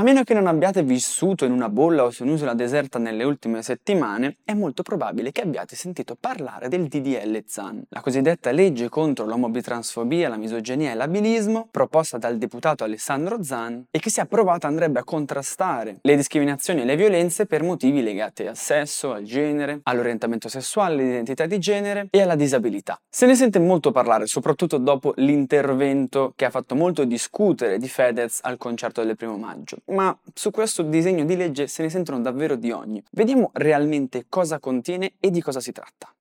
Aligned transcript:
A 0.00 0.02
meno 0.02 0.24
che 0.24 0.32
non 0.32 0.46
abbiate 0.46 0.82
vissuto 0.82 1.44
in 1.44 1.52
una 1.52 1.68
bolla 1.68 2.04
o 2.04 2.10
su 2.10 2.22
un'isola 2.22 2.54
deserta 2.54 2.98
nelle 2.98 3.22
ultime 3.22 3.60
settimane, 3.60 4.38
è 4.46 4.54
molto 4.54 4.82
probabile 4.82 5.30
che 5.30 5.42
abbiate 5.42 5.76
sentito 5.76 6.16
parlare 6.18 6.68
del 6.68 6.86
DDL 6.86 7.44
ZAN, 7.46 7.84
la 7.90 8.00
cosiddetta 8.00 8.50
legge 8.50 8.88
contro 8.88 9.26
l'omobitransfobia, 9.26 10.30
la 10.30 10.38
misoginia 10.38 10.90
e 10.90 10.94
l'abilismo, 10.94 11.68
proposta 11.70 12.16
dal 12.16 12.38
deputato 12.38 12.82
Alessandro 12.82 13.42
Zan 13.42 13.88
e 13.90 13.98
che 13.98 14.08
se 14.08 14.22
approvata 14.22 14.66
andrebbe 14.66 15.00
a 15.00 15.04
contrastare 15.04 15.98
le 16.00 16.16
discriminazioni 16.16 16.80
e 16.80 16.84
le 16.86 16.96
violenze 16.96 17.44
per 17.44 17.62
motivi 17.62 18.02
legati 18.02 18.46
al 18.46 18.56
sesso, 18.56 19.12
al 19.12 19.24
genere, 19.24 19.80
all'orientamento 19.82 20.48
sessuale, 20.48 20.94
all'identità 20.94 21.44
di 21.44 21.58
genere 21.58 22.06
e 22.08 22.22
alla 22.22 22.36
disabilità. 22.36 22.98
Se 23.06 23.26
ne 23.26 23.34
sente 23.34 23.58
molto 23.58 23.92
parlare, 23.92 24.24
soprattutto 24.24 24.78
dopo 24.78 25.12
l'intervento 25.16 26.32
che 26.36 26.46
ha 26.46 26.50
fatto 26.50 26.74
molto 26.74 27.04
discutere 27.04 27.76
di 27.76 27.86
Fedez 27.86 28.38
al 28.44 28.56
concerto 28.56 29.04
del 29.04 29.16
primo 29.16 29.36
maggio 29.36 29.76
ma 29.90 30.16
su 30.34 30.50
questo 30.50 30.82
disegno 30.82 31.24
di 31.24 31.36
legge 31.36 31.66
se 31.66 31.82
ne 31.82 31.90
sentono 31.90 32.20
davvero 32.20 32.56
di 32.56 32.70
ogni. 32.70 33.02
Vediamo 33.10 33.50
realmente 33.54 34.26
cosa 34.28 34.58
contiene 34.58 35.14
e 35.20 35.30
di 35.30 35.40
cosa 35.40 35.60
si 35.60 35.72
tratta. 35.72 36.12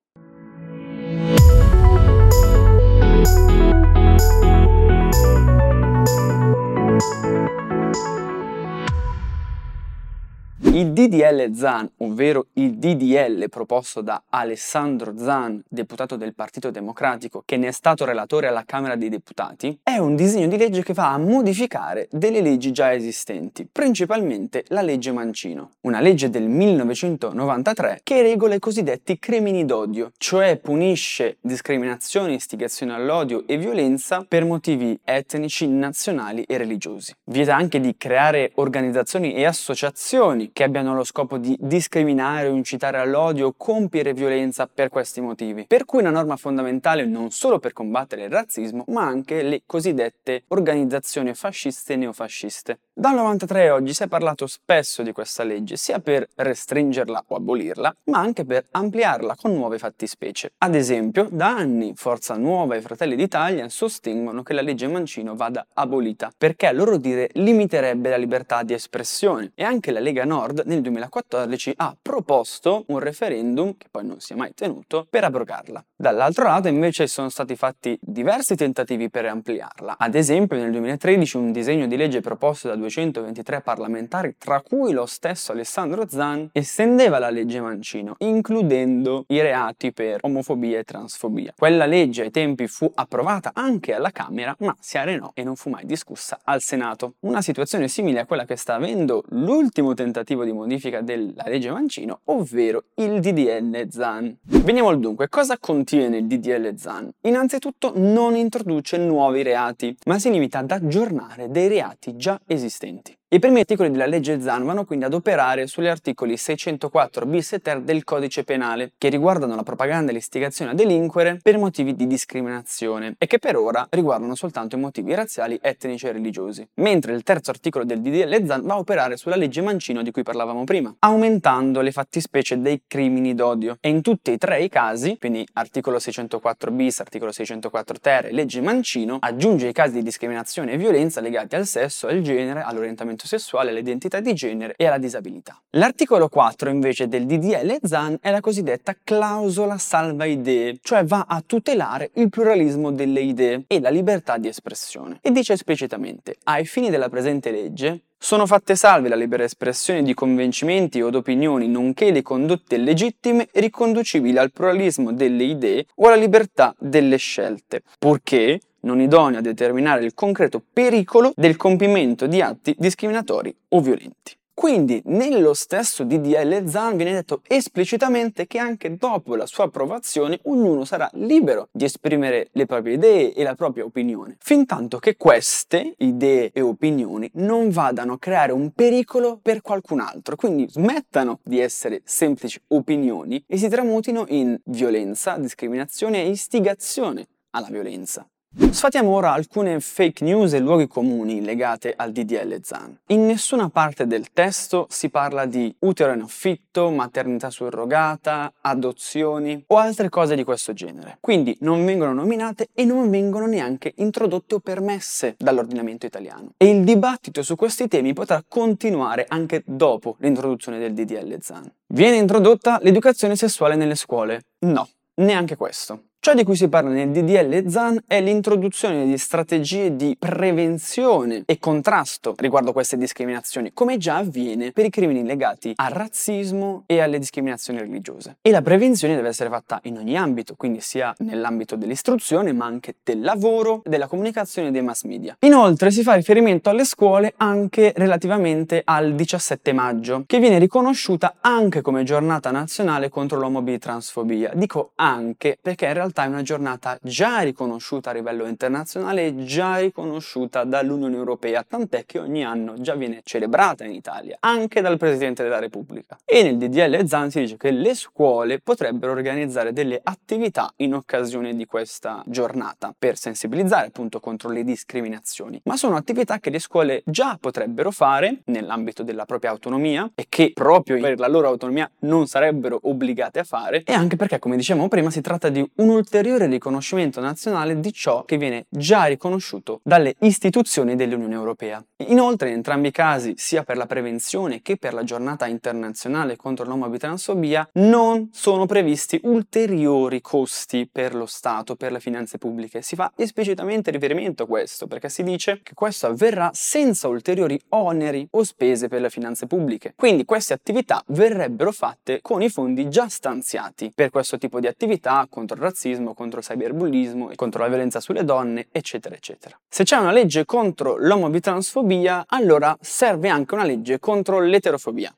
Il 10.80 10.94
DDL 10.94 11.52
ZAN, 11.54 11.92
ovvero 11.98 12.46
il 12.54 12.78
DDL 12.78 13.50
proposto 13.50 14.00
da 14.00 14.24
Alessandro 14.30 15.12
ZAN, 15.18 15.62
deputato 15.68 16.16
del 16.16 16.34
Partito 16.34 16.72
Democratico, 16.72 17.44
che 17.46 17.58
ne 17.58 17.68
è 17.68 17.72
stato 17.72 18.06
relatore 18.06 18.48
alla 18.48 18.64
Camera 18.66 18.96
dei 18.96 19.10
Deputati, 19.10 19.78
è 19.84 19.98
un 19.98 20.16
disegno 20.16 20.48
di 20.48 20.56
legge 20.56 20.82
che 20.82 20.94
va 20.94 21.12
a 21.12 21.18
modificare 21.18 22.08
delle 22.12 22.40
leggi 22.40 22.72
già 22.72 22.94
esistenti, 22.94 23.68
principalmente 23.70 24.64
la 24.70 24.82
legge 24.82 25.12
Mancino, 25.12 25.72
una 25.82 26.00
legge 26.00 26.30
del 26.30 26.48
1993 26.48 28.00
che 28.02 28.22
regola 28.22 28.56
i 28.56 28.60
cosiddetti 28.60 29.20
crimini 29.20 29.66
d'odio, 29.66 30.14
cioè 30.16 30.56
punisce 30.56 31.40
discriminazioni, 31.42 32.36
istigazione 32.36 32.94
all'odio 32.94 33.46
e 33.48 33.58
violenza 33.58 34.24
per 34.26 34.46
motivi 34.46 34.98
etnici, 35.04 35.68
nazionali 35.68 36.44
e 36.44 36.56
religiosi. 36.56 37.14
Vieta 37.26 37.54
anche 37.54 37.82
di 37.82 37.98
creare 37.98 38.54
organizzazioni 38.56 39.34
e 39.34 39.44
associazioni 39.44 40.52
che 40.54 40.68
abbiano 40.70 40.94
lo 40.94 41.04
scopo 41.04 41.38
di 41.38 41.58
discriminare 41.60 42.48
o 42.48 42.54
incitare 42.54 43.00
all'odio 43.00 43.48
o 43.48 43.54
compiere 43.58 44.14
violenza 44.14 44.70
per 44.72 44.90
questi 44.90 45.20
motivi. 45.20 45.66
Per 45.68 45.86
cui 45.86 46.00
una 46.00 46.12
norma 46.12 46.38
fondamentale 46.38 47.06
non 47.06 47.32
solo 47.32 47.60
per 47.60 47.74
combattere 47.74 48.24
il 48.24 48.30
razzismo, 48.30 48.86
ma 48.88 49.04
anche 49.04 49.42
le 49.42 49.64
cosiddette 49.66 50.44
organizzazioni 50.50 51.34
fasciste 51.34 51.94
e 51.94 51.96
neofasciste. 51.98 52.80
Dal 53.00 53.16
93 53.16 53.70
oggi 53.70 53.94
si 53.94 54.04
è 54.04 54.08
parlato 54.08 54.46
spesso 54.46 55.04
di 55.04 55.14
questa 55.14 55.44
legge, 55.44 55.78
sia 55.78 56.00
per 56.00 56.28
restringerla 56.36 57.24
o 57.28 57.36
abolirla, 57.38 57.96
ma 58.06 58.20
anche 58.20 58.44
per 58.44 58.66
ampliarla 58.72 59.38
con 59.40 59.54
nuove 59.54 59.78
fattispecie. 59.78 60.52
Ad 60.58 60.76
esempio, 60.76 61.30
da 61.32 61.56
anni 61.56 61.94
Forza 61.96 62.36
Nuova 62.36 62.76
e 62.76 62.82
Fratelli 62.82 63.16
d'Italia 63.16 63.70
sostengono 63.70 64.44
che 64.44 64.52
la 64.52 64.62
legge 64.62 64.88
Mancino 64.88 65.36
vada 65.36 65.66
abolita, 65.76 66.30
perché 66.38 66.68
a 66.68 66.74
loro 66.74 66.98
dire 66.98 67.30
limiterebbe 67.36 68.10
la 68.10 68.18
libertà 68.18 68.64
di 68.64 68.74
espressione 68.74 69.52
e 69.56 69.64
anche 69.64 69.92
la 69.92 70.02
Lega 70.02 70.26
Nord 70.26 70.59
Nel 70.66 70.82
2014 70.82 71.74
ha 71.78 71.96
proposto 72.02 72.84
un 72.88 73.00
referendum, 73.00 73.76
che 73.78 73.88
poi 73.90 74.06
non 74.06 74.20
si 74.20 74.34
è 74.34 74.36
mai 74.36 74.54
tenuto, 74.54 75.08
per 75.10 75.24
abrogarla. 75.24 75.84
Dall'altro 75.96 76.46
lato 76.46 76.68
invece 76.68 77.08
sono 77.08 77.30
stati 77.30 77.56
fatti 77.56 77.98
diversi 78.02 78.56
tentativi 78.56 79.10
per 79.10 79.26
ampliarla. 79.26 79.96
Ad 79.98 80.16
esempio 80.16 80.58
nel 80.58 80.72
2013 80.72 81.38
un 81.38 81.52
disegno 81.52 81.88
di 81.88 81.96
legge 81.96 82.22
proposto 82.22 82.68
da 82.68 82.76
223 82.76 83.62
parlamentari, 83.62 84.36
tra 84.38 84.62
cui 84.62 84.92
lo 84.92 85.06
stesso 85.06 85.52
Alessandro 85.52 86.08
Zan, 86.08 86.50
estendeva 86.52 87.20
la 87.20 87.30
legge 87.30 87.62
Mancino, 87.62 88.16
includendo 88.20 89.26
i 89.28 89.42
reati 89.42 89.92
per 89.92 90.20
omofobia 90.22 90.80
e 90.80 90.84
transfobia. 90.84 91.54
Quella 91.58 91.86
legge 91.86 92.24
ai 92.24 92.32
tempi 92.32 92.68
fu 92.68 92.90
approvata 92.94 93.52
anche 93.54 93.94
alla 93.94 94.12
Camera, 94.12 94.56
ma 94.60 94.76
si 94.80 94.98
arenò 94.98 95.32
e 95.34 95.44
non 95.44 95.56
fu 95.56 95.70
mai 95.70 95.86
discussa 95.86 96.40
al 96.44 96.62
Senato. 96.62 97.16
Una 97.22 97.42
situazione 97.42 97.88
simile 97.88 98.20
a 98.20 98.26
quella 98.26 98.46
che 98.46 98.56
sta 98.56 98.76
avendo 98.76 99.24
l'ultimo 99.30 99.94
tentativo 99.94 100.08
tentativo 100.10 100.44
di 100.50 100.58
modifica 100.58 101.02
della 101.02 101.44
legge 101.46 101.72
Mancino, 101.72 102.22
ovvero 102.26 102.86
il 102.96 103.20
DDL 103.20 103.88
ZAN. 103.90 104.38
Veniamo 104.42 104.90
al 104.90 105.00
dunque, 105.00 105.30
cosa 105.30 105.58
contiene 105.60 106.18
il 106.18 106.28
DDL 106.28 106.76
ZAN? 106.76 107.10
Innanzitutto 107.22 107.94
non 107.96 108.36
introduce 108.36 108.98
nuovi 108.98 109.44
reati, 109.44 109.96
ma 110.06 110.20
si 110.20 110.30
limita 110.32 110.60
ad 110.60 110.72
aggiornare 110.72 111.50
dei 111.50 111.68
reati 111.68 112.16
già 112.16 112.40
esistenti. 112.46 113.19
I 113.32 113.38
primi 113.38 113.60
articoli 113.60 113.92
della 113.92 114.08
legge 114.08 114.42
ZAN 114.42 114.66
vanno 114.66 114.86
quindi 114.86 115.06
ad 115.06 115.14
operare 115.14 115.68
sugli 115.68 115.86
articoli 115.86 116.36
604 116.36 117.28
bis 117.28 117.54
e 117.54 117.60
ter 117.60 117.80
del 117.82 118.04
codice 118.04 118.44
penale, 118.44 118.94
che 118.98 119.10
riguardano 119.10 119.54
la 119.54 119.62
propaganda 119.62 120.10
e 120.10 120.16
l'istigazione 120.16 120.72
a 120.72 120.74
delinquere 120.74 121.38
per 121.40 121.60
motivi 121.60 121.94
di 121.94 122.08
discriminazione 122.08 123.14
e 123.20 123.28
che 123.28 123.38
per 123.38 123.56
ora 123.56 123.86
riguardano 123.92 124.34
soltanto 124.34 124.78
i 124.78 124.80
motivi 124.80 125.14
razziali, 125.14 125.60
etnici 125.62 126.08
e 126.08 126.12
religiosi. 126.12 126.68
Mentre 126.78 127.14
il 127.14 127.22
terzo 127.22 127.52
articolo 127.52 127.86
del 127.86 128.02
DDL 128.02 128.48
ZAN 128.48 128.64
va 128.64 128.74
a 128.74 128.78
operare 128.80 129.16
sulla 129.16 129.36
legge 129.36 129.62
Mancino 129.62 130.02
di 130.02 130.10
cui 130.10 130.24
parlavamo 130.24 130.64
prima, 130.64 130.92
aumentando 130.98 131.82
le 131.82 131.92
fattispecie 131.92 132.60
dei 132.60 132.82
crimini 132.88 133.36
d'odio. 133.36 133.78
E 133.80 133.90
in 133.90 134.02
tutti 134.02 134.32
e 134.32 134.40
tre 134.40 134.64
i 134.64 134.70
casi, 134.70 135.20
quindi 135.20 135.48
articolo 135.54 136.00
604 136.00 136.72
bis, 136.72 137.00
articolo 137.00 137.32
604 137.32 138.00
ter 138.00 138.26
e 138.26 138.32
legge 138.32 138.60
Mancino, 138.60 139.18
aggiunge 139.20 139.68
i 139.68 139.72
casi 139.72 139.94
di 139.94 140.02
discriminazione 140.02 140.72
e 140.72 140.78
violenza 140.78 141.22
legati 141.22 141.56
al 141.56 141.68
sesso, 141.68 142.08
al 142.08 142.22
genere, 142.22 142.64
all'orientamento 142.64 143.18
orientamento 143.20 143.28
sessuale, 143.28 143.72
all'identità 143.72 144.20
di 144.20 144.34
genere 144.34 144.74
e 144.78 144.86
alla 144.86 144.98
disabilità. 144.98 145.60
L'articolo 145.72 146.30
4 146.30 146.70
invece 146.70 147.08
del 147.08 147.26
DDL 147.26 147.80
ZAN 147.84 148.18
è 148.22 148.32
la 148.32 148.40
cosiddetta 148.40 148.96
clausola 149.04 149.78
salva 149.78 150.26
idee, 150.26 150.78
cioè 150.82 151.04
va 151.04 151.26
a 151.28 151.44
tutelare 151.46 152.12
il 152.16 152.30
pluralismo 152.30 152.92
delle 152.92 153.22
idee 153.22 153.64
e 153.68 153.80
la 153.80 153.90
libertà 153.90 154.38
di 154.38 154.48
espressione. 154.48 155.20
E 155.22 155.32
dice 155.32 155.54
esplicitamente, 155.54 156.38
ai 156.44 156.66
fini 156.66 156.90
della 156.90 157.10
presente 157.10 157.52
legge, 157.52 158.04
sono 158.22 158.46
fatte 158.46 158.76
salve 158.76 159.08
la 159.08 159.16
libera 159.16 159.46
espressione 159.46 160.04
di 160.04 160.14
convincimenti 160.14 161.02
o 161.02 161.10
d'opinioni, 161.10 161.70
nonché 161.70 162.12
le 162.12 162.22
condotte 162.22 162.76
legittime 162.76 163.48
riconducibili 163.54 164.38
al 164.38 164.52
pluralismo 164.52 165.14
delle 165.14 165.44
idee 165.44 165.86
o 165.96 166.08
alla 166.08 166.18
libertà 166.18 166.76
delle 166.78 167.16
scelte, 167.16 167.82
purché 167.98 168.60
non 168.82 169.02
idoneo 169.02 169.40
a 169.40 169.42
determinare 169.42 170.06
il 170.06 170.14
concreto 170.14 170.62
pericolo 170.72 171.34
del 171.36 171.58
compimento 171.58 172.28
di 172.28 172.42
atti 172.42 172.76
discriminatori 172.78 173.56
o 173.70 173.82
violenti. 173.82 174.38
Quindi 174.60 175.02
nello 175.06 175.54
stesso 175.54 176.04
DDL 176.04 176.68
ZAN 176.68 176.98
viene 176.98 177.14
detto 177.14 177.44
esplicitamente 177.48 178.46
che 178.46 178.58
anche 178.58 178.98
dopo 178.98 179.38
la 179.38 179.46
sua 179.46 179.64
approvazione 179.64 180.38
ognuno 180.44 180.84
sarà 180.84 181.10
libero 181.14 181.70
di 181.72 181.86
esprimere 181.86 182.50
le 182.52 182.66
proprie 182.66 182.96
idee 182.96 183.34
e 183.34 183.44
la 183.44 183.56
propria 183.56 183.86
opinione, 183.86 184.36
fin 184.38 184.66
tanto 184.66 185.00
che 185.00 185.16
queste 185.16 185.94
idee 186.00 186.52
e 186.52 186.60
opinioni 186.60 187.32
non 187.36 187.70
vadano 187.70 188.12
a 188.12 188.20
creare 188.20 188.52
un 188.52 188.72
pericolo 188.72 189.40
per 189.42 189.62
qualcun 189.62 190.02
altro, 190.02 190.36
quindi 190.36 190.68
smettano 190.68 191.40
di 191.42 191.62
essere 191.62 192.02
semplici 192.04 192.62
opinioni 192.68 193.42
e 193.48 193.56
si 193.56 193.70
tramutino 193.70 194.26
in 194.28 194.60
violenza, 194.66 195.38
discriminazione 195.38 196.24
e 196.24 196.32
istigazione 196.32 197.28
alla 197.52 197.70
violenza. 197.70 198.28
Sfatiamo 198.72 199.10
ora 199.10 199.34
alcune 199.34 199.80
fake 199.80 200.24
news 200.24 200.54
e 200.54 200.60
luoghi 200.60 200.88
comuni 200.88 201.44
legate 201.44 201.94
al 201.96 202.12
DDL 202.12 202.60
ZAN. 202.62 203.00
In 203.08 203.26
nessuna 203.26 203.70
parte 203.70 204.08
del 204.08 204.32
testo 204.32 204.88
si 204.90 205.10
parla 205.10 205.46
di 205.46 205.76
utero 205.80 206.14
in 206.14 206.22
affitto, 206.22 206.90
maternità 206.90 207.50
surrogata, 207.50 208.54
adozioni 208.62 209.64
o 209.68 209.78
altre 209.78 210.10
cose 210.10 210.36
di 210.36 210.44
questo 210.44 210.74
genere. 210.74 211.18
Quindi 211.20 211.58
non 211.62 211.84
vengono 211.86 212.14
nominate 212.14 212.70
e 212.74 212.86
non 212.86 213.10
vengono 213.10 213.46
neanche 213.48 213.94
introdotte 213.98 214.56
o 214.56 214.60
permesse 214.60 215.36
dall'ordinamento 215.38 216.06
italiano. 216.06 216.54
E 216.58 216.70
il 216.70 216.84
dibattito 216.84 217.44
su 217.44 217.56
questi 217.56 217.88
temi 217.88 218.14
potrà 218.14 218.44
continuare 218.48 219.26
anche 219.28 219.62
dopo 219.66 220.16
l'introduzione 220.20 220.80
del 220.80 220.94
DDL 220.94 221.38
ZAN. 221.40 221.72
Viene 221.88 222.18
introdotta 222.18 222.80
l'educazione 222.82 223.36
sessuale 223.36 223.76
nelle 223.76 223.96
scuole? 223.96 224.44
No, 224.60 224.88
neanche 225.16 225.56
questo. 225.56 226.09
Ciò 226.22 226.34
di 226.34 226.44
cui 226.44 226.58
si 226.58 226.68
parla 226.68 226.90
nel 226.90 227.12
DDL 227.12 227.70
ZAN 227.70 228.04
è 228.06 228.20
l'introduzione 228.20 229.06
di 229.06 229.18
strategie 229.18 229.96
di 229.96 230.18
prevenzione 230.20 231.44
e 231.46 231.60
contrasto 231.60 232.36
riguardo 232.38 232.74
queste 232.74 232.98
discriminazioni, 232.98 233.72
come 233.74 233.96
già 233.96 234.18
avviene 234.18 234.74
per 234.74 234.84
i 234.84 234.90
crimini 234.90 235.24
legati 235.24 235.72
al 235.78 235.92
razzismo 235.92 236.84
e 236.88 237.00
alle 237.00 237.20
discriminazioni 237.20 237.80
religiose. 237.80 238.36
E 238.42 238.52
la 238.52 238.62
prevenzione 238.62 239.16
deve 239.16 239.30
essere 239.30 239.50
fatta 239.50 239.80
in 239.84 239.96
ogni 239.96 240.18
ambito, 240.18 240.56
quindi 240.58 240.82
sia 240.82 241.16
nell'ambito 241.20 241.78
dell'istruzione, 241.78 242.52
ma 242.52 242.66
anche 242.66 242.96
del 243.02 243.22
lavoro, 243.22 243.82
della 243.86 244.08
comunicazione 244.08 244.68
e 244.68 244.72
dei 244.72 244.82
mass 244.82 245.04
media. 245.04 245.38
Inoltre 245.40 245.90
si 245.90 246.04
fa 246.04 246.16
riferimento 246.16 246.70
alle 246.70 246.84
scuole 246.84 247.34
anche 247.38 247.94
relativamente 247.96 248.82
al 248.84 249.16
17 249.16 249.72
maggio, 249.72 250.26
che 250.28 250.40
viene 250.40 250.60
riconosciuta 250.60 251.36
anche 251.40 251.80
come 251.80 252.04
giornata 252.04 252.52
nazionale 252.52 253.08
contro 253.08 253.40
l'omobitransfobia. 253.40 254.52
Dico 254.54 254.92
anche 254.96 255.58
perché 255.62 255.86
in 255.86 255.94
realtà 255.94 256.08
realtà 256.10 256.24
è 256.24 256.28
una 256.28 256.42
giornata 256.42 256.98
già 257.02 257.40
riconosciuta 257.40 258.10
a 258.10 258.14
livello 258.14 258.48
internazionale 258.48 259.28
e 259.28 259.44
già 259.44 259.78
riconosciuta 259.78 260.64
dall'Unione 260.64 261.16
Europea, 261.16 261.64
tant'è 261.68 262.06
che 262.06 262.20
ogni 262.20 262.44
anno 262.44 262.74
già 262.80 262.96
viene 262.96 263.22
celebrata 263.24 263.86
in 263.86 263.92
Italia, 263.92 264.38
anche 264.40 264.82
dal 264.82 264.98
Presidente 264.98 265.44
della 265.44 265.60
Repubblica. 265.60 266.18
E 266.26 266.44
nel 266.44 266.58
DDL 266.58 267.06
Zan 267.06 267.30
si 267.30 267.42
dice 267.42 267.58
che 267.58 267.72
le 267.72 267.94
scuole 267.94 268.60
potrebbero 268.60 269.12
organizzare 269.12 269.72
delle 269.72 270.00
attività 270.02 270.72
in 270.78 270.96
occasione 270.96 271.56
di 271.56 271.66
questa 271.66 272.24
giornata 272.26 272.94
per 272.98 273.18
sensibilizzare 273.18 273.88
appunto 273.88 274.20
contro 274.20 274.50
le 274.50 274.64
discriminazioni, 274.64 275.62
ma 275.66 275.78
sono 275.78 275.96
attività 275.96 276.40
che 276.40 276.50
le 276.50 276.60
scuole 276.60 277.04
già 277.06 277.38
potrebbero 277.40 277.92
fare 277.92 278.42
nell'ambito 278.46 279.04
della 279.04 279.26
propria 279.26 279.52
autonomia 279.52 280.10
e 280.16 280.26
che 280.28 280.52
proprio 280.54 281.00
per 281.00 281.20
la 281.20 281.28
loro 281.28 281.48
autonomia 281.48 281.90
non 282.00 282.28
sarebbero 282.28 282.80
obbligate 282.84 283.40
a 283.40 283.44
fare 283.44 283.84
e 283.84 283.94
anche 283.94 284.16
perché 284.16 284.40
come 284.40 284.56
dicevamo 284.56 284.88
prima 284.88 285.10
si 285.12 285.22
tratta 285.22 285.50
di 285.50 285.68
un 285.76 285.90
ulteriore 286.00 286.48
riconoscimento 286.48 287.20
nazionale 287.20 287.80
di 287.80 287.92
ciò 287.94 288.24
che 288.24 288.38
viene 288.38 288.66
già 288.70 289.06
riconosciuto 289.06 289.82
dalle 289.84 290.16
istituzioni 290.20 290.96
dell'Unione 290.96 291.34
Europea. 291.34 291.84
Inoltre 292.08 292.50
in 292.50 292.56
entrambi 292.56 292.88
i 292.88 292.92
casi, 292.92 293.34
sia 293.36 293.64
per 293.64 293.78
la 293.78 293.86
prevenzione 293.86 294.62
che 294.62 294.78
per 294.78 294.94
la 294.94 295.04
giornata 295.04 295.46
internazionale 295.46 296.38
contro 296.38 296.66
l'omobitransfobia, 296.66 297.70
non 297.74 298.30
sono 298.32 298.66
previsti 298.66 299.20
ulteriori 299.24 300.22
costi 300.22 300.90
per 300.92 301.14
lo 301.14 301.26
Stato, 301.26 301.76
per 301.76 301.92
le 301.92 302.00
finanze 302.00 302.38
pubbliche. 302.38 302.82
Si 302.82 302.96
fa 302.96 303.12
esplicitamente 303.16 303.92
riferimento 303.92 304.44
a 304.44 304.48
questo 304.48 304.88
perché 304.88 305.10
si 305.10 305.24
dice 305.24 305.60
che 305.62 305.74
questo 305.74 306.08
avverrà 306.08 306.50
senza 306.54 307.08
ulteriori 307.08 307.60
oneri 307.70 308.28
o 308.32 308.44
spese 308.44 308.88
per 308.88 309.02
le 309.02 309.10
finanze 309.10 309.46
pubbliche. 309.46 309.94
Quindi 309.96 310.24
queste 310.26 310.54
attività 310.54 311.04
verrebbero 311.08 311.72
fatte 311.72 312.22
con 312.22 312.42
i 312.42 312.50
fondi 312.50 312.90
già 312.90 313.10
stanziati 313.10 313.92
per 313.94 314.10
questo 314.10 314.38
tipo 314.38 314.60
di 314.60 314.68
attività 314.68 315.28
contro 315.30 315.58
il 315.58 315.64
razzismo, 315.64 315.88
contro 316.14 316.40
il 316.40 316.46
cyberbullismo, 316.46 317.32
contro 317.36 317.62
la 317.62 317.68
violenza 317.68 318.00
sulle 318.00 318.24
donne, 318.24 318.68
eccetera, 318.72 319.16
eccetera. 319.16 319.60
Se 319.68 319.84
c'è 319.84 319.98
una 319.98 320.12
legge 320.12 320.46
contro 320.46 320.96
l'omobitransfobia, 320.98 322.26
allora 322.28 322.78
serve 322.82 323.30
anche 323.30 323.54
una 323.54 323.64
legge 323.64 324.00
contro 324.00 324.40
l'eterofobia. 324.40 325.14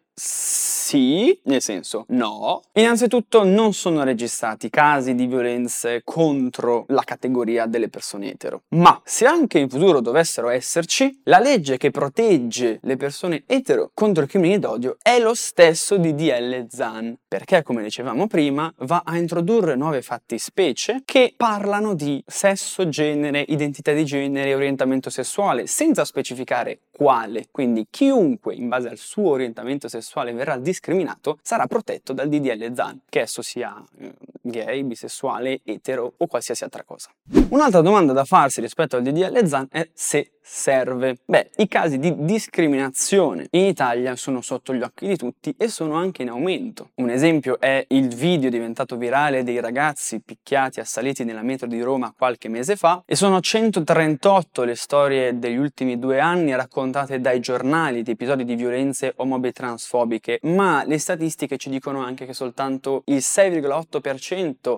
Sì, 0.92 1.40
nel 1.44 1.62
senso 1.62 2.04
no. 2.10 2.64
Innanzitutto 2.74 3.46
non 3.46 3.72
sono 3.72 4.04
registrati 4.04 4.70
casi 4.70 5.16
di 5.16 5.26
violenze 5.26 6.02
contro 6.04 6.84
la 6.90 7.04
categoria 7.06 7.66
delle 7.66 7.88
persone 7.88 8.32
etero. 8.32 8.64
Ma 8.76 9.00
se 9.06 9.26
anche 9.26 9.60
in 9.60 9.70
futuro 9.70 10.02
dovessero 10.02 10.50
esserci, 10.50 11.22
la 11.24 11.40
legge 11.40 11.78
che 11.78 11.92
protegge 11.92 12.80
le 12.82 12.98
persone 12.98 13.44
etero 13.48 13.92
contro 13.94 14.26
i 14.26 14.28
crimini 14.28 14.60
d'odio 14.60 14.98
è 15.02 15.18
lo 15.18 15.34
stesso 15.34 15.96
di 15.96 16.14
DL 16.14 16.66
Zan, 16.68 17.18
perché 17.26 17.64
come 17.64 17.84
dicevamo 17.84 18.28
prima 18.28 18.70
va 18.80 19.04
a 19.06 19.18
introdurre 19.18 19.78
nuove 19.78 20.02
fattispecie 20.02 21.04
che 21.06 21.34
parlano 21.38 21.94
di 21.94 22.22
sesso, 22.28 22.90
genere, 22.90 23.46
identità 23.48 23.94
di 23.94 24.04
genere 24.04 24.54
orientamento 24.54 25.10
sessuale, 25.10 25.68
senza 25.68 26.04
specificare 26.04 26.80
quale. 26.92 27.48
Quindi 27.52 27.88
chiunque 27.90 28.54
in 28.54 28.68
base 28.68 28.90
al 28.90 28.98
suo 28.98 29.32
orientamento 29.32 29.88
sessuale 29.88 30.34
verrà 30.34 30.58
discriminato 30.58 31.40
sarà 31.42 31.66
protetto 31.68 32.14
dal 32.14 32.30
DDL 32.30 32.74
ZAN, 32.74 33.02
che 33.10 33.22
esso 33.22 33.42
sia 33.42 33.84
eh, 34.00 34.14
gay, 34.42 34.84
bisessuale, 34.84 35.62
etero 35.64 36.14
o 36.18 36.28
qualsiasi 36.28 36.64
altra 36.64 36.84
cosa. 36.84 37.10
Un'altra 37.50 37.82
domanda 37.82 38.14
da 38.14 38.26
farsi 38.26 38.62
rispetto 38.62 38.96
al 38.96 39.04
DDL 39.04 39.46
ZAN 39.46 39.68
è 39.70 39.90
se 39.94 40.32
serve? 40.42 41.18
Beh, 41.26 41.52
i 41.58 41.68
casi 41.68 42.00
di 42.00 42.14
discriminazione 42.26 43.48
in 43.52 43.66
Italia 43.66 44.16
sono 44.16 44.42
sotto 44.42 44.74
gli 44.74 44.82
occhi 44.82 45.08
di 45.08 45.16
tutti 45.16 45.54
e 45.58 45.68
sono 45.68 45.96
anche 45.96 46.24
in 46.24 46.30
aumento. 46.30 46.90
Un 46.96 47.10
esempio 47.10 47.60
è 47.60 47.86
il 47.90 48.08
video 48.08 48.50
diventato 48.50 48.98
virale 48.98 49.44
dei 49.44 49.60
ragazzi 49.60 50.22
picchiati 50.22 50.80
assaliti 50.80 51.24
nella 51.24 51.42
metro 51.42 51.68
di 51.68 51.82
Roma 51.82 52.14
qualche 52.18 52.50
mese 52.50 52.76
fa 52.76 53.04
e 53.06 53.16
sono 53.16 53.40
138 53.40 54.64
le 54.64 54.76
storie 54.76 55.38
degli 55.38 55.58
ultimi 55.58 56.00
due 56.00 56.20
anni 56.20 56.56
raccontate 56.56 57.20
dai 57.22 57.40
giornali 57.40 58.02
di 58.02 58.12
episodi 58.12 58.44
di 58.44 58.56
violenze 58.56 59.14
omobe 59.18 59.52
transfobiche, 59.52 60.40
ma 60.44 60.84
le 60.86 60.98
statistiche 60.98 61.58
ci 61.58 61.70
dicono 61.70 62.04
anche 62.04 62.26
che 62.26 62.34
soltanto 62.34 63.04
il 63.06 63.18
6,8% 63.18 64.00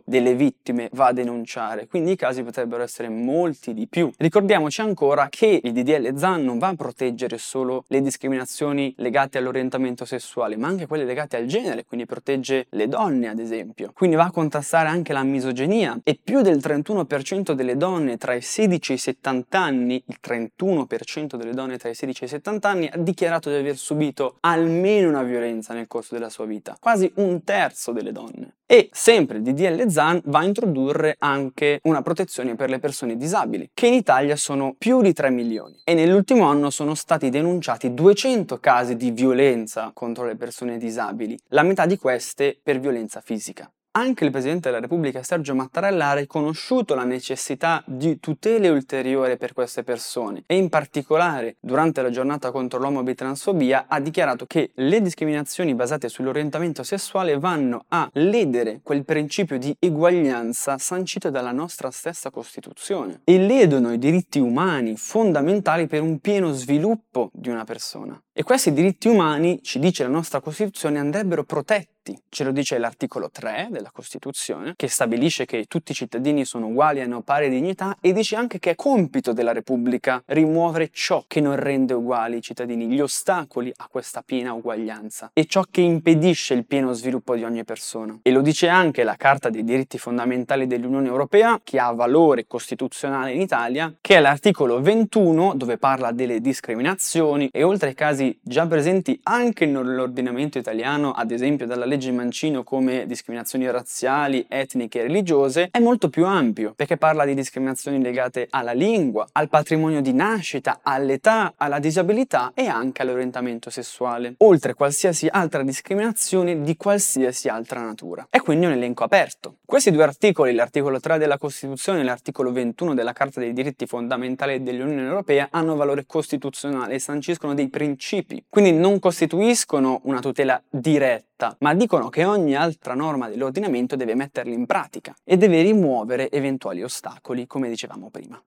delle 0.06 0.36
vittime 0.36 0.90
va 0.94 1.08
a 1.08 1.14
denunciare, 1.14 1.88
quindi 1.88 2.12
i 2.12 2.16
casi 2.16 2.44
potrebbero 2.44 2.84
essere 2.84 3.10
molti 3.10 3.74
di 3.74 3.88
più. 3.88 4.12
Ricordiamoci 4.18 4.82
ancora 4.82 5.28
che 5.30 5.60
il 5.62 5.72
DDL 5.72 6.16
ZAN 6.16 6.44
non 6.44 6.58
va 6.58 6.70
a 6.70 6.76
proteggere 6.76 7.38
solo 7.38 7.84
le 7.88 8.02
discriminazioni 8.02 8.94
legate 8.98 9.38
all'orientamento 9.38 10.06
sessuale, 10.06 10.58
ma 10.58 10.68
anche 10.68 10.88
quelle 10.88 11.06
legate 11.06 11.38
al 11.38 11.46
genere, 11.46 11.86
quindi 11.86 12.06
protegge 12.06 12.66
le 12.70 12.88
donne 12.88 13.28
ad 13.28 13.40
esempio. 13.40 13.92
Quindi 13.94 14.16
va 14.16 14.26
a 14.26 14.32
contrastare 14.32 14.90
anche 14.90 15.14
la 15.14 15.24
misoginia 15.24 16.00
e 16.04 16.20
più 16.22 16.42
del 16.42 16.58
31% 16.58 17.52
delle 17.54 17.78
donne 17.78 18.18
tra 18.18 18.34
i 18.34 18.42
16 18.42 18.92
e 18.92 18.96
i 18.96 18.98
70 18.98 19.60
anni, 19.60 20.04
il 20.06 20.18
31% 20.22 21.36
delle 21.36 21.54
donne 21.54 21.78
tra 21.78 21.90
i 21.90 21.96
16 21.96 22.24
e 22.24 22.26
i 22.26 22.30
70 22.30 22.70
anni 22.70 22.90
ha 22.92 22.98
dichiarato 22.98 23.50
di 23.50 23.56
aver 23.56 23.78
subito 23.78 24.38
almeno 24.42 25.10
una 25.10 25.24
violenza 25.24 25.74
nel 25.74 25.88
corso 25.88 26.16
della 26.16 26.30
sua 26.30 26.46
vita, 26.46 26.78
quasi 26.80 27.12
un 27.16 27.44
terzo 27.44 27.92
delle 27.92 28.12
donne. 28.12 28.56
E 28.66 28.90
sempre 28.94 29.38
il 29.38 29.44
DDL 29.44 29.88
ZAN 29.90 30.22
va 30.26 30.40
a 30.40 30.46
introdurre 30.46 31.16
anche 31.20 31.80
una 31.84 32.02
protezione 32.02 32.56
per 32.56 32.70
le 32.70 32.80
persone 32.80 33.18
disabili, 33.18 33.70
che 33.74 33.88
in 33.88 33.94
Italia 33.94 34.38
sono 34.38 34.74
più 34.78 35.02
di 35.02 35.12
3 35.12 35.30
milioni. 35.32 35.82
E 35.84 35.94
nell'ultimo 35.94 36.46
anno 36.46 36.70
sono 36.70 36.96
stati 36.96 37.30
denunciati 37.30 37.94
200 37.94 38.60
casi 38.60 38.96
di 38.96 39.12
violenza 39.12 39.92
contro 39.94 40.26
le 40.26 40.38
persone 40.38 40.78
disabili, 40.78 41.38
la 41.50 41.64
metà 41.64 41.86
di 41.86 41.98
queste 41.98 42.58
per 42.64 42.80
violenza 42.80 43.20
fisica. 43.20 43.70
Anche 43.96 44.26
il 44.26 44.32
Presidente 44.32 44.70
della 44.70 44.82
Repubblica 44.82 45.22
Sergio 45.22 45.54
Mattarella 45.54 46.08
ha 46.08 46.14
riconosciuto 46.14 46.96
la 46.96 47.04
necessità 47.04 47.84
di 47.86 48.20
tutele 48.20 48.70
ulteriori 48.70 49.38
per 49.38 49.54
queste 49.54 49.84
persone 49.84 50.42
e 50.48 50.58
in 50.58 50.68
particolare 50.68 51.58
durante 51.60 52.02
la 52.02 52.10
giornata 52.10 52.50
contro 52.50 52.80
l'omobitransfobia 52.80 53.86
ha 53.88 54.00
dichiarato 54.00 54.48
che 54.48 54.72
le 54.74 55.00
discriminazioni 55.00 55.76
basate 55.76 56.10
sull'orientamento 56.10 56.82
sessuale 56.82 57.38
vanno 57.38 57.86
a 57.90 58.10
ledere 58.14 58.80
quel 58.82 59.06
principio 59.06 59.60
di 59.60 59.76
eguaglianza 59.78 60.80
sancito 60.80 61.30
dalla 61.30 61.52
nostra 61.52 61.92
stessa 61.92 62.32
Costituzione 62.32 63.22
e 63.24 63.38
ledono 63.38 63.94
i 63.94 64.00
diritti 64.00 64.40
umani 64.40 64.98
fondamentali 64.98 65.86
per 65.86 66.02
un 66.02 66.18
pieno 66.18 66.52
sviluppo 66.52 67.30
di 67.32 67.50
una 67.50 67.64
persona. 67.64 68.20
E 68.36 68.42
questi 68.42 68.74
diritti 68.74 69.08
umani, 69.08 69.62
ci 69.62 69.78
dice 69.78 70.02
la 70.02 70.10
nostra 70.10 70.40
Costituzione, 70.40 70.98
andrebbero 70.98 71.44
protetti 71.44 71.94
Ce 72.28 72.44
lo 72.44 72.52
dice 72.52 72.78
l'articolo 72.80 73.30
3 73.32 73.70
della 73.72 73.90
Costituzione, 73.92 74.74
che 74.76 74.90
stabilisce 74.90 75.46
che 75.46 75.64
tutti 75.70 75.94
i 75.94 75.96
cittadini 75.96 76.44
sono 76.44 76.68
uguali 76.68 77.00
e 77.00 77.04
hanno 77.04 77.22
pari 77.22 77.50
dignità 77.50 77.96
e 78.02 78.12
dice 78.12 78.36
anche 78.36 78.60
che 78.60 78.72
è 78.72 78.76
compito 78.76 79.32
della 79.32 79.54
Repubblica 79.54 80.22
rimuovere 80.26 80.90
ciò 80.92 81.24
che 81.28 81.40
non 81.40 81.56
rende 81.56 81.94
uguali 81.94 82.38
i 82.38 82.42
cittadini, 82.42 82.88
gli 82.88 83.00
ostacoli 83.00 83.72
a 83.78 83.88
questa 83.90 84.22
piena 84.22 84.52
uguaglianza 84.52 85.32
e 85.32 85.46
ciò 85.46 85.64
che 85.70 85.80
impedisce 85.80 86.56
il 86.56 86.66
pieno 86.66 86.92
sviluppo 86.92 87.36
di 87.36 87.46
ogni 87.46 87.64
persona. 87.64 88.20
E 88.22 88.32
lo 88.32 88.42
dice 88.42 88.68
anche 88.68 89.04
la 89.04 89.16
Carta 89.16 89.50
dei 89.50 89.64
diritti 89.64 89.98
fondamentali 89.98 90.68
dell'Unione 90.68 91.08
Europea, 91.08 91.62
che 91.64 91.80
ha 91.80 91.92
valore 91.92 92.48
costituzionale 92.48 93.32
in 93.32 93.40
Italia, 93.40 93.94
che 94.02 94.18
è 94.18 94.20
l'articolo 94.20 94.82
21 94.82 95.54
dove 95.56 95.78
parla 95.78 96.12
delle 96.12 96.42
discriminazioni 96.42 97.48
e 97.54 97.64
oltre 97.64 97.90
ai 97.90 97.96
casi 97.96 98.23
già 98.42 98.66
presenti 98.68 99.20
anche 99.24 99.66
nell'ordinamento 99.66 100.58
italiano, 100.58 101.12
ad 101.12 101.32
esempio 101.32 101.66
dalla 101.66 101.86
legge 101.86 102.12
Mancino 102.12 102.64
come 102.64 103.06
discriminazioni 103.06 103.70
razziali, 103.70 104.46
etniche 104.48 105.00
e 105.00 105.04
religiose, 105.04 105.70
è 105.72 105.80
molto 105.80 106.10
più 106.10 106.26
ampio, 106.26 106.74
perché 106.76 106.98
parla 106.98 107.26
di 107.26 107.34
discriminazioni 107.34 108.02
legate 108.02 108.48
alla 108.50 108.74
lingua, 108.74 109.28
al 109.32 109.50
patrimonio 109.50 110.02
di 110.02 110.14
nascita, 110.14 110.80
all'età, 110.84 111.54
alla 111.58 111.80
disabilità 111.80 112.52
e 112.54 112.68
anche 112.68 113.02
all'orientamento 113.02 113.70
sessuale, 113.70 114.36
oltre 114.38 114.74
qualsiasi 114.74 115.28
altra 115.30 115.64
discriminazione 115.64 116.62
di 116.62 116.76
qualsiasi 116.78 117.48
altra 117.48 117.82
natura. 117.82 118.28
È 118.30 118.40
quindi 118.40 118.66
un 118.66 118.74
elenco 118.74 119.04
aperto. 119.04 119.56
Questi 119.66 119.92
due 119.92 120.04
articoli, 120.04 120.54
l'articolo 120.54 121.00
3 121.00 121.18
della 121.18 121.38
Costituzione 121.38 122.02
e 122.02 122.04
l'articolo 122.04 122.52
21 122.52 122.94
della 122.94 123.14
Carta 123.14 123.40
dei 123.40 123.54
diritti 123.54 123.88
fondamentali 123.88 124.62
dell'Unione 124.62 125.08
Europea, 125.08 125.48
hanno 125.52 125.76
valore 125.76 126.06
costituzionale 126.06 126.96
e 126.96 127.00
sanciscono 127.00 127.54
dei 127.54 127.70
principi, 127.70 128.13
quindi 128.50 128.72
non 128.72 129.00
costituiscono 129.00 130.02
una 130.04 130.20
tutela 130.20 130.62
diretta, 130.70 131.56
ma 131.60 131.74
dicono 131.74 132.10
che 132.10 132.26
ogni 132.26 132.56
altra 132.56 132.94
norma 132.94 133.28
dell'ordinamento 133.28 133.96
deve 133.96 134.14
metterli 134.14 134.54
in 134.54 134.66
pratica 134.66 135.16
e 135.24 135.38
deve 135.38 135.62
rimuovere 135.64 136.30
eventuali 136.30 136.84
ostacoli, 136.84 137.48
come 137.48 137.70
dicevamo 137.70 138.10
prima. 138.10 138.42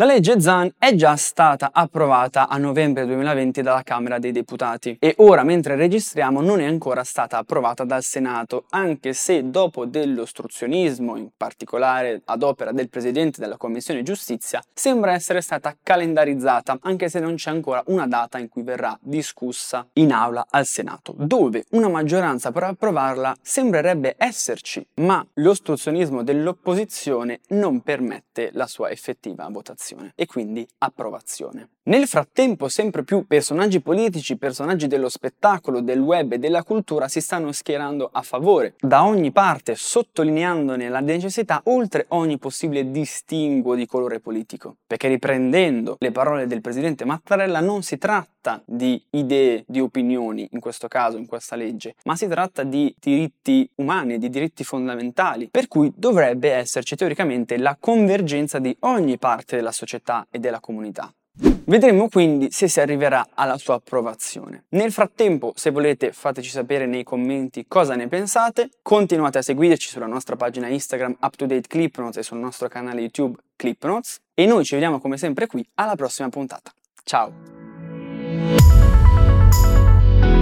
La 0.00 0.06
legge 0.06 0.40
ZAN 0.40 0.72
è 0.78 0.94
già 0.94 1.16
stata 1.16 1.70
approvata 1.72 2.48
a 2.48 2.56
novembre 2.56 3.04
2020 3.04 3.60
dalla 3.60 3.82
Camera 3.82 4.18
dei 4.18 4.32
Deputati 4.32 4.96
e 4.98 5.14
ora, 5.18 5.42
mentre 5.42 5.76
registriamo, 5.76 6.40
non 6.40 6.60
è 6.60 6.64
ancora 6.64 7.04
stata 7.04 7.36
approvata 7.36 7.84
dal 7.84 8.02
Senato, 8.02 8.64
anche 8.70 9.12
se 9.12 9.50
dopo 9.50 9.84
dell'ostruzionismo, 9.84 11.16
in 11.16 11.28
particolare 11.36 12.22
ad 12.24 12.44
opera 12.44 12.72
del 12.72 12.88
Presidente 12.88 13.40
della 13.40 13.58
Commissione 13.58 14.02
Giustizia, 14.02 14.62
sembra 14.72 15.12
essere 15.12 15.42
stata 15.42 15.76
calendarizzata, 15.82 16.78
anche 16.82 17.10
se 17.10 17.18
non 17.18 17.34
c'è 17.34 17.50
ancora 17.50 17.82
una 17.88 18.06
data 18.06 18.38
in 18.38 18.48
cui 18.48 18.62
verrà 18.62 18.96
discussa 19.02 19.86
in 19.94 20.12
aula 20.12 20.46
al 20.48 20.64
Senato, 20.64 21.12
dove 21.18 21.64
una 21.72 21.88
maggioranza 21.88 22.52
per 22.52 22.62
approvarla 22.62 23.36
sembrerebbe 23.42 24.14
esserci, 24.16 24.86
ma 25.00 25.26
l'ostruzionismo 25.34 26.22
dell'opposizione 26.22 27.40
non 27.48 27.80
permette 27.80 28.50
la 28.52 28.66
sua 28.66 28.90
effettiva 28.90 29.42
votazione 29.42 29.56
e 30.14 30.26
quindi 30.26 30.66
approvazione. 30.78 31.70
Nel 31.88 32.06
frattempo 32.06 32.68
sempre 32.68 33.02
più 33.02 33.26
personaggi 33.26 33.80
politici, 33.80 34.36
personaggi 34.36 34.86
dello 34.86 35.08
spettacolo, 35.08 35.80
del 35.80 36.00
web 36.00 36.32
e 36.32 36.38
della 36.38 36.62
cultura 36.62 37.08
si 37.08 37.20
stanno 37.20 37.50
schierando 37.50 38.10
a 38.12 38.20
favore, 38.22 38.74
da 38.78 39.04
ogni 39.04 39.32
parte, 39.32 39.74
sottolineandone 39.74 40.88
la 40.90 41.00
necessità 41.00 41.62
oltre 41.64 42.04
ogni 42.08 42.38
possibile 42.38 42.90
distinguo 42.90 43.74
di 43.74 43.86
colore 43.86 44.20
politico. 44.20 44.76
Perché 44.86 45.08
riprendendo 45.08 45.96
le 45.98 46.12
parole 46.12 46.46
del 46.46 46.60
presidente 46.60 47.06
Mattarella 47.06 47.60
non 47.60 47.82
si 47.82 47.96
tratta 48.48 48.62
di 48.64 49.02
idee, 49.10 49.64
di 49.66 49.80
opinioni, 49.80 50.48
in 50.52 50.60
questo 50.60 50.88
caso, 50.88 51.18
in 51.18 51.26
questa 51.26 51.56
legge, 51.56 51.94
ma 52.04 52.16
si 52.16 52.26
tratta 52.26 52.62
di 52.62 52.94
diritti 52.98 53.68
umani, 53.76 54.18
di 54.18 54.30
diritti 54.30 54.64
fondamentali, 54.64 55.48
per 55.50 55.68
cui 55.68 55.92
dovrebbe 55.94 56.52
esserci 56.52 56.96
teoricamente 56.96 57.58
la 57.58 57.76
convergenza 57.78 58.58
di 58.58 58.74
ogni 58.80 59.18
parte 59.18 59.56
della 59.56 59.72
società 59.72 60.26
e 60.30 60.38
della 60.38 60.60
comunità. 60.60 61.12
Vedremo 61.40 62.08
quindi 62.08 62.50
se 62.50 62.66
si 62.66 62.80
arriverà 62.80 63.28
alla 63.34 63.58
sua 63.58 63.74
approvazione. 63.74 64.64
Nel 64.70 64.90
frattempo, 64.90 65.52
se 65.54 65.70
volete, 65.70 66.12
fateci 66.12 66.48
sapere 66.48 66.86
nei 66.86 67.04
commenti 67.04 67.66
cosa 67.68 67.94
ne 67.94 68.08
pensate. 68.08 68.70
Continuate 68.82 69.38
a 69.38 69.42
seguirci 69.42 69.88
sulla 69.88 70.06
nostra 70.06 70.34
pagina 70.34 70.66
Instagram 70.66 71.16
UpToDate 71.20 71.68
ClipNotes 71.68 72.16
e 72.16 72.22
sul 72.22 72.38
nostro 72.38 72.68
canale 72.68 73.02
YouTube 73.02 73.38
ClipNotes. 73.54 74.20
E 74.34 74.46
noi 74.46 74.64
ci 74.64 74.74
vediamo 74.74 74.98
come 74.98 75.16
sempre 75.18 75.46
qui 75.46 75.64
alla 75.74 75.94
prossima 75.94 76.28
puntata. 76.30 76.72
Ciao! 77.04 77.57